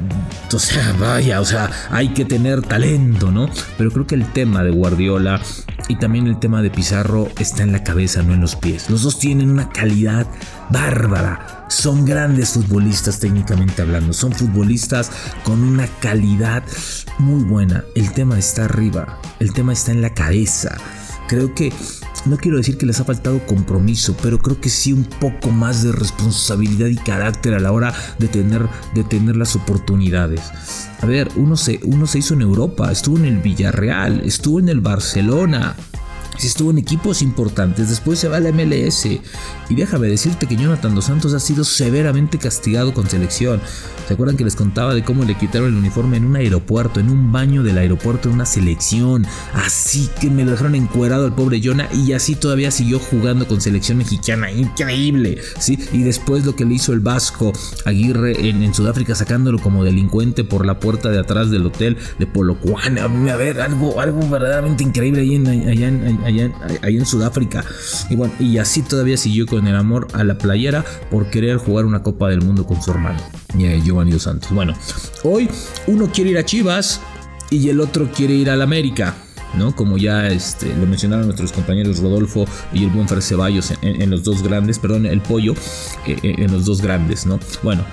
o 0.53 0.59
sea, 0.59 0.93
vaya, 0.99 1.41
o 1.41 1.45
sea, 1.45 1.69
hay 1.89 2.09
que 2.09 2.23
tener 2.23 2.61
talento, 2.61 3.31
¿no? 3.31 3.49
Pero 3.77 3.91
creo 3.91 4.05
que 4.05 4.15
el 4.15 4.31
tema 4.31 4.63
de 4.63 4.71
Guardiola 4.71 5.41
y 5.87 5.95
también 5.95 6.27
el 6.27 6.39
tema 6.39 6.54
de 6.61 6.69
Pizarro 6.69 7.29
está 7.39 7.63
en 7.63 7.71
la 7.71 7.83
cabeza, 7.83 8.23
no 8.23 8.33
en 8.33 8.41
los 8.41 8.55
pies. 8.55 8.89
Los 8.89 9.03
dos 9.03 9.19
tienen 9.19 9.49
una 9.49 9.69
calidad 9.69 10.27
bárbara. 10.69 11.65
Son 11.69 12.05
grandes 12.05 12.49
futbolistas 12.49 13.19
técnicamente 13.19 13.81
hablando. 13.81 14.13
Son 14.13 14.31
futbolistas 14.31 15.11
con 15.43 15.63
una 15.63 15.87
calidad 15.99 16.63
muy 17.19 17.43
buena. 17.43 17.83
El 17.95 18.11
tema 18.11 18.37
está 18.37 18.65
arriba. 18.65 19.19
El 19.39 19.53
tema 19.53 19.73
está 19.73 19.91
en 19.91 20.01
la 20.01 20.13
cabeza. 20.13 20.77
Creo 21.27 21.55
que 21.55 21.73
no 22.25 22.37
quiero 22.37 22.57
decir 22.57 22.77
que 22.77 22.85
les 22.85 22.99
ha 22.99 23.05
faltado 23.05 23.45
compromiso, 23.45 24.15
pero 24.21 24.39
creo 24.39 24.59
que 24.59 24.69
sí 24.69 24.93
un 24.93 25.03
poco 25.03 25.51
más 25.51 25.83
de 25.83 25.91
responsabilidad 25.91 26.87
y 26.87 26.95
carácter 26.95 27.53
a 27.53 27.59
la 27.59 27.71
hora 27.71 27.93
de 28.17 28.27
tener, 28.27 28.67
de 28.95 29.03
tener 29.03 29.35
las 29.35 29.55
oportunidades. 29.55 30.41
A 31.01 31.05
ver, 31.05 31.29
uno 31.35 31.55
se, 31.55 31.79
uno 31.83 32.07
se 32.07 32.19
hizo 32.19 32.33
en 32.33 32.41
Europa, 32.41 32.91
estuvo 32.91 33.17
en 33.17 33.25
el 33.25 33.37
Villarreal, 33.39 34.21
estuvo 34.25 34.59
en 34.59 34.69
el 34.69 34.81
Barcelona, 34.81 35.75
si 36.37 36.47
estuvo 36.47 36.71
en 36.71 36.77
equipos 36.77 37.21
importantes, 37.21 37.89
después 37.89 38.19
se 38.19 38.27
va 38.27 38.37
a 38.37 38.39
la 38.39 38.51
MLS. 38.51 39.05
Y 39.05 39.75
déjame 39.75 40.07
decirte 40.07 40.47
que 40.47 40.55
Jonathan 40.55 40.93
Dos 40.93 41.05
Santos 41.05 41.33
ha 41.33 41.39
sido 41.39 41.63
severamente 41.63 42.37
castigado 42.37 42.93
con 42.93 43.09
selección. 43.09 43.61
¿Se 44.07 44.13
acuerdan 44.13 44.37
que 44.37 44.43
les 44.43 44.55
contaba 44.55 44.93
de 44.93 45.03
cómo 45.03 45.23
le 45.23 45.35
quitaron 45.35 45.69
el 45.69 45.75
uniforme 45.75 46.17
en 46.17 46.25
un 46.25 46.35
aeropuerto, 46.35 46.99
en 46.99 47.09
un 47.09 47.31
baño 47.31 47.63
del 47.63 47.79
aeropuerto, 47.79 48.29
en 48.29 48.35
una 48.35 48.45
selección? 48.45 49.25
Así 49.53 50.09
que 50.21 50.29
me 50.29 50.45
lo 50.45 50.51
dejaron 50.51 50.75
encuerado 50.75 51.25
al 51.25 51.33
pobre 51.33 51.59
Jonah 51.63 51.89
y 51.91 52.13
así 52.13 52.35
todavía 52.35 52.69
siguió 52.69 52.99
jugando 52.99 53.47
con 53.47 53.61
selección 53.61 53.97
mexicana. 53.97 54.51
Increíble, 54.51 55.39
¿sí? 55.59 55.79
Y 55.91 56.03
después 56.03 56.45
lo 56.45 56.55
que 56.55 56.65
le 56.65 56.75
hizo 56.75 56.93
el 56.93 56.99
Vasco 56.99 57.51
Aguirre 57.85 58.47
en, 58.47 58.73
Sudáfrica 58.75 59.15
sacándolo 59.15 59.57
como 59.59 59.83
delincuente 59.83 60.43
por 60.43 60.65
la 60.65 60.79
puerta 60.79 61.09
de 61.09 61.19
atrás 61.19 61.49
del 61.49 61.65
hotel 61.65 61.97
de 62.19 62.27
Polocuana. 62.27 63.05
A 63.05 63.35
ver, 63.37 63.61
algo, 63.61 63.99
algo 64.01 64.27
verdaderamente 64.27 64.83
increíble 64.83 65.21
ahí 65.21 65.35
en, 65.35 65.47
allá 65.47 65.87
en 65.87 66.24
allá, 66.25 66.51
en 66.83 67.05
Sudáfrica. 67.05 67.63
Y 68.09 68.15
bueno, 68.15 68.33
y 68.39 68.57
así 68.57 68.81
todavía 68.81 69.17
siguió 69.17 69.45
con 69.45 69.67
el 69.67 69.75
amor 69.75 70.07
a 70.13 70.23
la 70.23 70.37
playera 70.37 70.83
por 71.09 71.29
querer 71.29 71.57
jugar 71.57 71.85
una 71.85 72.03
Copa 72.03 72.29
del 72.29 72.41
Mundo 72.41 72.65
con 72.65 72.81
su 72.81 72.91
hermano, 72.91 73.19
eh, 73.57 73.81
Giovanni 73.83 74.17
Santos. 74.19 74.51
Bueno, 74.51 74.73
hoy 75.23 75.49
uno 75.87 76.09
quiere 76.11 76.31
ir 76.31 76.37
a 76.37 76.45
Chivas 76.45 77.01
y 77.49 77.69
el 77.69 77.79
otro 77.79 78.09
quiere 78.11 78.33
ir 78.33 78.49
al 78.49 78.61
América. 78.61 79.15
¿no? 79.57 79.73
Como 79.73 79.97
ya 79.97 80.27
este, 80.27 80.75
lo 80.75 80.85
mencionaron 80.85 81.27
nuestros 81.27 81.53
compañeros 81.53 81.99
Rodolfo 81.99 82.45
y 82.73 82.83
el 82.83 82.89
buen 82.89 83.07
Fer 83.07 83.21
Ceballos 83.21 83.73
en, 83.81 84.09
los 84.09 84.23
dos 84.25 84.43
grandes, 84.43 84.79
perdón, 84.79 85.05
el 85.05 85.21
pollo 85.21 85.53
eh, 86.05 86.17
eh, 86.23 86.35
en 86.39 86.51
los 86.51 86.65
dos 86.65 86.81
grandes, 86.81 87.25
¿no? 87.25 87.39
Bueno, 87.63 87.85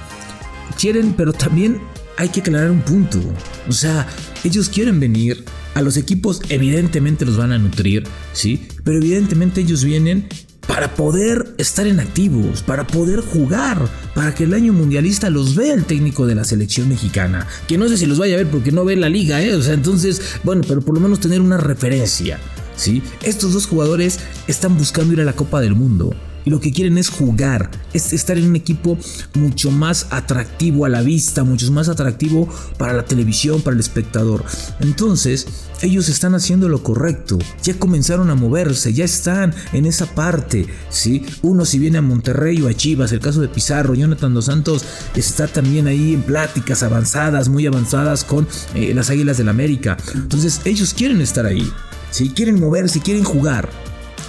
quieren, 0.77 1.15
pero 1.17 1.33
también 1.33 1.81
hay 2.17 2.29
que 2.29 2.41
aclarar 2.41 2.71
un 2.71 2.83
punto. 2.83 3.21
O 3.69 3.73
sea, 3.73 4.07
ellos 4.45 4.69
quieren 4.69 5.01
venir 5.01 5.45
a 5.75 5.83
los 5.83 5.97
equipos 5.97 6.43
evidentemente 6.49 7.25
los 7.25 7.37
van 7.37 7.53
a 7.53 7.59
nutrir, 7.59 8.05
¿sí? 8.33 8.69
Pero 8.85 8.99
evidentemente 8.99 9.63
ellos 9.63 9.85
vienen 9.85 10.29
para 10.67 10.95
poder 10.95 11.55
estar 11.59 11.87
en 11.87 12.01
activos, 12.01 12.63
para 12.63 12.87
poder 12.87 13.21
jugar, 13.21 13.89
para 14.15 14.35
que 14.35 14.45
el 14.45 14.55
año 14.55 14.73
mundialista 14.73 15.29
los 15.29 15.55
vea 15.55 15.75
el 15.75 15.85
técnico 15.85 16.27
de 16.27 16.35
la 16.35 16.45
selección 16.45 16.89
mexicana. 16.89 17.47
Que 17.67 17.79
no 17.79 17.89
sé 17.89 17.97
si 17.97 18.07
los 18.07 18.19
vaya 18.19 18.35
a 18.35 18.39
ver 18.39 18.49
porque 18.49 18.73
no 18.73 18.85
ve 18.85 18.97
la 18.97 19.09
liga, 19.09 19.43
¿eh? 19.43 19.55
O 19.55 19.63
sea, 19.63 19.75
entonces, 19.75 20.21
bueno, 20.45 20.63
pero 20.67 20.81
por 20.81 20.95
lo 20.95 21.01
menos 21.01 21.21
tener 21.21 21.41
una 21.41 21.57
referencia, 21.57 22.39
¿sí? 22.77 23.03
Estos 23.23 23.53
dos 23.53 23.67
jugadores 23.67 24.21
están 24.47 24.77
buscando 24.77 25.13
ir 25.13 25.21
a 25.21 25.25
la 25.25 25.35
Copa 25.35 25.61
del 25.61 25.75
Mundo 25.75 26.15
y 26.45 26.51
lo 26.51 26.61
que 26.61 26.73
quieren 26.73 26.99
es 26.99 27.09
jugar, 27.09 27.71
es 27.93 28.13
estar 28.13 28.39
en 28.39 28.49
un 28.49 28.57
equipo 28.57 28.99
mucho 29.35 29.71
más 29.71 30.07
atractivo 30.11 30.85
a 30.85 30.89
la 30.89 31.03
vista, 31.03 31.45
mucho 31.45 31.71
más 31.73 31.89
atractivo 31.89 32.49
para 32.79 32.93
la 32.93 33.05
televisión, 33.05 33.63
para 33.63 33.75
el 33.75 33.81
espectador. 33.81 34.45
Entonces, 34.81 35.47
ellos 35.83 36.09
están 36.09 36.35
haciendo 36.35 36.69
lo 36.69 36.83
correcto, 36.83 37.39
ya 37.63 37.75
comenzaron 37.75 38.31
a 38.31 38.35
moverse, 38.35 38.93
ya 38.93 39.05
están 39.05 39.55
en 39.73 39.87
esa 39.87 40.07
parte, 40.07 40.67
¿sí? 40.91 41.25
Uno 41.43 41.65
si 41.65 41.79
viene 41.79 41.99
a 41.99 42.03
Monterrey 42.03 42.61
o 42.63 42.69
a 42.69 42.75
Chivas, 42.75 43.13
el 43.13 43.21
caso 43.21 43.41
de 43.41 43.49
Pizarro, 43.49 43.95
Jonathan 43.95 44.33
Dos 44.33 44.47
Santos 44.47 44.85
está 45.17 45.49
también 45.49 45.87
ahí 45.87 46.15
en 46.15 46.23
pláticas 46.23 46.83
avanzadas, 46.83 47.49
muy 47.49 47.67
avanzadas 47.67 48.25
con 48.25 48.47
eh, 48.75 48.93
las 48.95 49.11
Águilas 49.11 49.39
del 49.39 49.49
América. 49.49 49.97
Entonces, 50.15 50.61
ellos 50.65 50.95
quieren 50.95 51.21
estar 51.21 51.47
ahí, 51.47 51.71
¿sí? 52.11 52.31
Quieren 52.31 52.61
moverse, 52.61 53.01
quieren 53.01 53.25
jugar. 53.25 53.69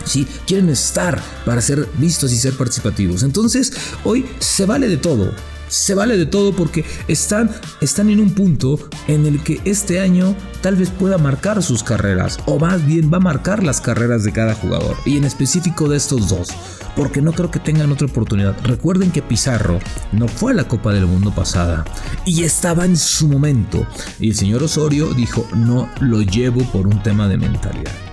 ¿Sí? 0.05 0.27
Quieren 0.47 0.69
estar 0.69 1.21
para 1.45 1.61
ser 1.61 1.87
vistos 1.97 2.31
y 2.31 2.37
ser 2.37 2.53
participativos. 2.53 3.23
Entonces, 3.23 3.73
hoy 4.03 4.25
se 4.39 4.65
vale 4.65 4.87
de 4.87 4.97
todo. 4.97 5.31
Se 5.69 5.95
vale 5.95 6.17
de 6.17 6.27
todo 6.27 6.55
porque 6.55 6.85
están, 7.07 7.49
están 7.81 8.09
en 8.11 8.19
un 8.19 8.31
punto 8.35 8.77
en 9.07 9.25
el 9.25 9.41
que 9.41 9.59
este 9.65 10.01
año 10.01 10.35
tal 10.61 10.75
vez 10.75 10.91
pueda 10.91 11.17
marcar 11.17 11.63
sus 11.63 11.81
carreras, 11.81 12.37
o 12.45 12.59
más 12.59 12.85
bien 12.85 13.11
va 13.11 13.17
a 13.17 13.21
marcar 13.21 13.63
las 13.63 13.81
carreras 13.81 14.23
de 14.23 14.31
cada 14.31 14.53
jugador, 14.53 14.95
y 15.03 15.17
en 15.17 15.23
específico 15.23 15.89
de 15.89 15.97
estos 15.97 16.29
dos, 16.29 16.49
porque 16.95 17.23
no 17.23 17.33
creo 17.33 17.49
que 17.49 17.59
tengan 17.59 17.91
otra 17.91 18.05
oportunidad. 18.05 18.55
Recuerden 18.63 19.09
que 19.09 19.23
Pizarro 19.23 19.79
no 20.11 20.27
fue 20.27 20.51
a 20.51 20.55
la 20.55 20.67
Copa 20.67 20.93
del 20.93 21.07
Mundo 21.07 21.33
pasada 21.33 21.85
y 22.23 22.43
estaba 22.43 22.85
en 22.85 22.95
su 22.95 23.27
momento, 23.27 23.87
y 24.19 24.29
el 24.29 24.35
señor 24.35 24.61
Osorio 24.61 25.11
dijo, 25.15 25.47
no 25.55 25.89
lo 26.01 26.21
llevo 26.21 26.63
por 26.71 26.85
un 26.85 27.01
tema 27.01 27.27
de 27.27 27.37
mentalidad. 27.37 28.12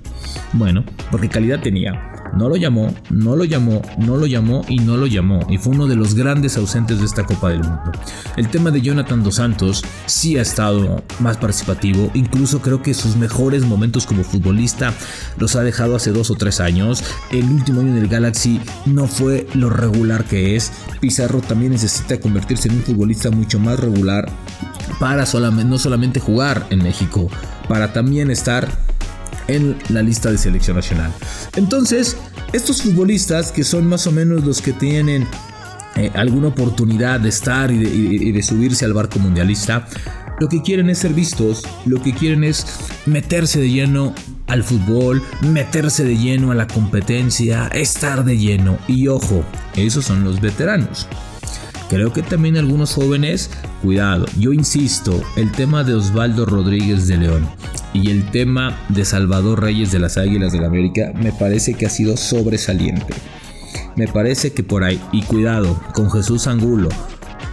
Bueno, 0.52 0.85
porque 1.11 1.28
calidad 1.28 1.61
tenía. 1.61 2.11
No 2.37 2.49
lo 2.49 2.57
llamó, 2.57 2.95
no 3.11 3.35
lo 3.35 3.45
llamó, 3.45 3.83
no 3.99 4.16
lo 4.16 4.26
llamó 4.26 4.64
y 4.69 4.78
no 4.78 4.97
lo 4.97 5.07
llamó. 5.07 5.45
Y 5.49 5.59
fue 5.59 5.75
uno 5.75 5.87
de 5.87 5.97
los 5.97 6.14
grandes 6.14 6.57
ausentes 6.57 6.99
de 7.00 7.04
esta 7.04 7.25
Copa 7.25 7.50
del 7.50 7.61
Mundo. 7.61 7.92
El 8.37 8.49
tema 8.49 8.71
de 8.71 8.80
Jonathan 8.80 9.23
Dos 9.23 9.37
Santos 9.37 9.85
sí 10.07 10.38
ha 10.38 10.42
estado 10.42 11.02
más 11.19 11.37
participativo. 11.38 12.11
Incluso 12.14 12.61
creo 12.61 12.83
que 12.83 12.95
sus 12.95 13.16
mejores 13.16 13.64
momentos 13.64 14.07
como 14.07 14.23
futbolista 14.23 14.95
los 15.38 15.57
ha 15.57 15.62
dejado 15.62 15.97
hace 15.97 16.12
dos 16.12 16.30
o 16.30 16.37
tres 16.37 16.61
años. 16.61 17.02
El 17.33 17.45
último 17.45 17.80
año 17.80 17.90
en 17.90 17.99
el 17.99 18.09
Galaxy 18.09 18.61
no 18.87 19.07
fue 19.07 19.47
lo 19.54 19.71
regular 19.71 20.25
que 20.25 20.57
es. 20.57 20.73
Pizarro 21.00 21.40
también 21.40 21.73
necesita 21.73 22.21
convertirse 22.21 22.69
en 22.69 22.76
un 22.76 22.83
futbolista 22.83 23.30
mucho 23.30 23.59
más 23.59 23.78
regular 23.78 24.30
para 24.99 25.25
no 25.25 25.78
solamente 25.78 26.21
jugar 26.21 26.66
en 26.71 26.83
México, 26.83 27.28
para 27.69 27.92
también 27.92 28.30
estar 28.30 28.69
en 29.57 29.76
la 29.88 30.02
lista 30.02 30.30
de 30.30 30.38
selección 30.38 30.76
nacional. 30.76 31.12
Entonces, 31.57 32.16
estos 32.52 32.83
futbolistas 32.83 33.52
que 33.52 33.64
son 33.64 33.87
más 33.87 34.07
o 34.07 34.12
menos 34.12 34.45
los 34.45 34.61
que 34.61 34.73
tienen 34.73 35.26
eh, 35.97 36.11
alguna 36.14 36.49
oportunidad 36.49 37.21
de 37.21 37.28
estar 37.28 37.71
y 37.71 38.33
de, 38.33 38.42
subirse 38.42 38.85
al 38.85 38.92
barco 38.92 39.19
mundialista, 39.19 39.87
lo 40.38 40.49
que 40.49 40.62
quieren 40.62 40.88
es 40.88 40.99
ser 40.99 41.12
vistos, 41.12 41.62
lo 41.85 42.00
que 42.00 42.14
quieren 42.14 42.45
es 42.45 42.64
meterse 43.07 43.61
de 43.61 43.71
lleno 43.71 44.14
al 44.47 44.62
fútbol, 44.64 45.23
meterse 45.42 46.04
de 46.04 46.16
lleno 46.16 46.52
a 46.52 46.54
la 46.54 46.66
competencia, 46.66 47.66
estar 47.69 48.25
de 48.25 48.38
lleno. 48.38 48.78
Y 48.88 49.09
ojo, 49.09 49.45
esos 49.76 50.04
son 50.04 50.25
los 50.25 50.40
veteranos. 50.40 51.09
Creo 51.88 52.12
que 52.12 52.23
también 52.23 52.57
algunos 52.57 52.95
jóvenes, 52.95 53.50
cuidado, 53.83 54.26
yo 54.38 54.52
insisto, 54.52 55.21
el 55.37 55.50
tema 55.50 55.83
de 55.83 55.95
Osvaldo 55.95 56.47
Rodríguez 56.47 57.09
de 57.09 57.16
León 57.16 57.49
y 57.92 58.11
el 58.11 58.30
tema 58.30 58.78
de 58.88 59.04
Salvador 59.04 59.62
Reyes 59.62 59.92
de 59.92 59.99
las 59.99 60.16
Águilas 60.16 60.52
de 60.52 60.61
la 60.61 60.68
América 60.68 61.12
me 61.14 61.32
parece 61.32 61.75
que 61.75 61.87
ha 61.87 61.90
sido 61.90 62.16
sobresaliente. 62.16 63.14
Me 63.97 64.06
parece 64.06 64.52
que 64.52 64.62
por 64.62 64.85
ahí, 64.85 65.00
y 65.12 65.23
cuidado, 65.23 65.80
con 65.92 66.11
Jesús 66.11 66.47
Angulo, 66.47 66.88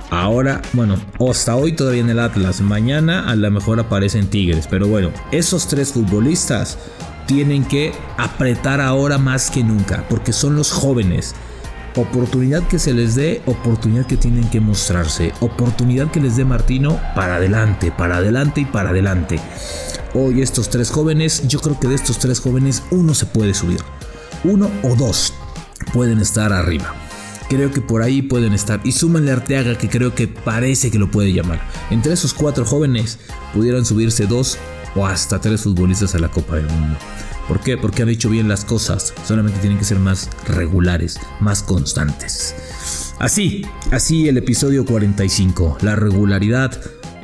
Ahora, 0.10 0.62
bueno, 0.72 0.96
hasta 1.30 1.58
hoy 1.58 1.74
todavía 1.74 2.00
en 2.00 2.10
el 2.10 2.20
Atlas. 2.20 2.62
Mañana 2.62 3.30
a 3.30 3.36
lo 3.36 3.52
mejor 3.52 3.78
aparecen 3.82 4.28
Tigres. 4.28 4.66
Pero 4.66 4.88
bueno, 4.88 5.12
esos 5.34 5.68
tres 5.68 5.92
futbolistas 5.92 6.78
tienen 7.26 7.66
que 7.66 7.92
apretar 8.16 8.80
ahora 8.80 9.18
más 9.18 9.52
que 9.52 9.66
nunca. 9.66 10.06
Porque 10.08 10.32
son 10.32 10.56
los 10.56 10.72
jóvenes 10.72 11.36
oportunidad 12.02 12.64
que 12.68 12.80
se 12.80 12.94
les 12.94 13.16
dé, 13.16 13.42
oportunidad 13.46 14.06
que 14.06 14.18
tienen 14.18 14.50
que 14.50 14.60
mostrarse, 14.60 15.34
oportunidad 15.40 16.12
que 16.12 16.20
les 16.20 16.38
dé 16.38 16.46
Martino 16.46 17.00
para 17.16 17.36
adelante, 17.36 17.92
para 17.92 18.18
adelante 18.18 18.62
y 18.62 18.66
para 18.66 18.90
adelante. 18.90 19.40
Hoy 20.20 20.42
estos 20.42 20.72
tres 20.72 20.90
jóvenes, 20.90 21.48
yo 21.48 21.60
creo 21.62 21.80
que 21.80 21.88
de 21.88 21.94
estos 21.94 22.18
tres 22.18 22.40
jóvenes 22.40 22.82
uno 22.90 23.14
se 23.14 23.28
puede 23.28 23.54
subir, 23.54 23.78
uno 24.44 24.68
o 24.82 24.96
dos 24.96 25.32
pueden 25.94 26.18
estar 26.18 26.52
arriba. 26.52 26.96
Creo 27.50 27.72
que 27.72 27.82
por 27.82 28.02
ahí 28.02 28.24
pueden 28.24 28.54
estar. 28.54 28.82
Y 28.84 28.94
súmenle 28.94 29.32
Arteaga 29.32 29.78
que 29.78 29.90
creo 29.90 30.16
que 30.16 30.28
parece 30.28 30.90
que 30.90 30.98
lo 30.98 31.12
puede 31.12 31.34
llamar. 31.34 31.62
Entre 31.92 32.14
esos 32.14 32.34
cuatro 32.34 32.66
jóvenes 32.66 33.20
pudieran 33.54 33.86
subirse 33.86 34.26
dos 34.26 34.58
o 34.96 35.06
hasta 35.06 35.40
tres 35.40 35.62
futbolistas 35.62 36.16
a 36.16 36.20
la 36.20 36.32
Copa 36.32 36.56
del 36.56 36.66
Mundo. 36.66 36.98
¿Por 37.48 37.60
qué? 37.60 37.78
Porque 37.78 38.02
han 38.02 38.10
hecho 38.10 38.32
bien 38.32 38.48
las 38.48 38.66
cosas. 38.66 39.14
Solamente 39.24 39.60
tienen 39.60 39.78
que 39.78 39.86
ser 39.86 40.00
más 40.00 40.32
regulares, 40.48 41.20
más 41.42 41.62
constantes. 41.62 42.56
Así, 43.20 43.68
así 43.92 44.28
el 44.28 44.38
episodio 44.38 44.84
45. 44.84 45.78
La 45.82 45.96
regularidad 45.96 46.72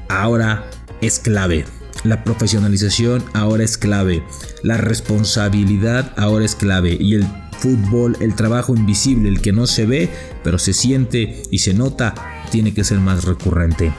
ahora 0.09 0.69
es 1.01 1.17
clave. 1.17 1.65
La 2.03 2.23
profesionalización 2.23 3.23
ahora 3.33 3.63
es 3.63 3.77
clave. 3.77 4.23
La 4.61 4.77
responsabilidad 4.77 6.13
ahora 6.17 6.45
es 6.45 6.55
clave. 6.55 6.97
Y 6.99 7.15
el 7.15 7.25
fútbol, 7.57 8.17
el 8.19 8.35
trabajo 8.35 8.75
invisible, 8.75 9.29
el 9.29 9.41
que 9.41 9.53
no 9.53 9.67
se 9.67 9.85
ve, 9.85 10.09
pero 10.43 10.59
se 10.59 10.73
siente 10.73 11.43
y 11.49 11.59
se 11.59 11.73
nota, 11.73 12.13
tiene 12.51 12.73
que 12.73 12.83
ser 12.83 12.99
más 12.99 13.23
recurrente. 13.23 13.93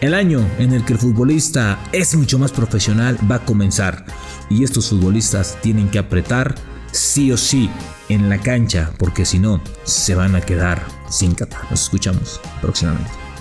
El 0.00 0.12
año 0.12 0.44
en 0.58 0.72
el 0.72 0.84
que 0.84 0.92
el 0.92 0.98
futbolista 0.98 1.78
es 1.92 2.14
mucho 2.16 2.38
más 2.38 2.52
profesional 2.52 3.18
va 3.30 3.36
a 3.36 3.44
comenzar 3.44 4.04
y 4.50 4.62
estos 4.62 4.90
futbolistas 4.90 5.56
tienen 5.62 5.88
que 5.88 5.98
apretar 5.98 6.54
sí 6.92 7.32
o 7.32 7.36
sí 7.36 7.70
en 8.08 8.28
la 8.28 8.38
cancha 8.38 8.92
porque 8.98 9.24
si 9.24 9.38
no 9.38 9.62
se 9.84 10.14
van 10.14 10.34
a 10.34 10.42
quedar 10.42 10.84
sin 11.08 11.34
cata. 11.34 11.58
Nos 11.70 11.84
escuchamos 11.84 12.40
próximamente. 12.60 13.25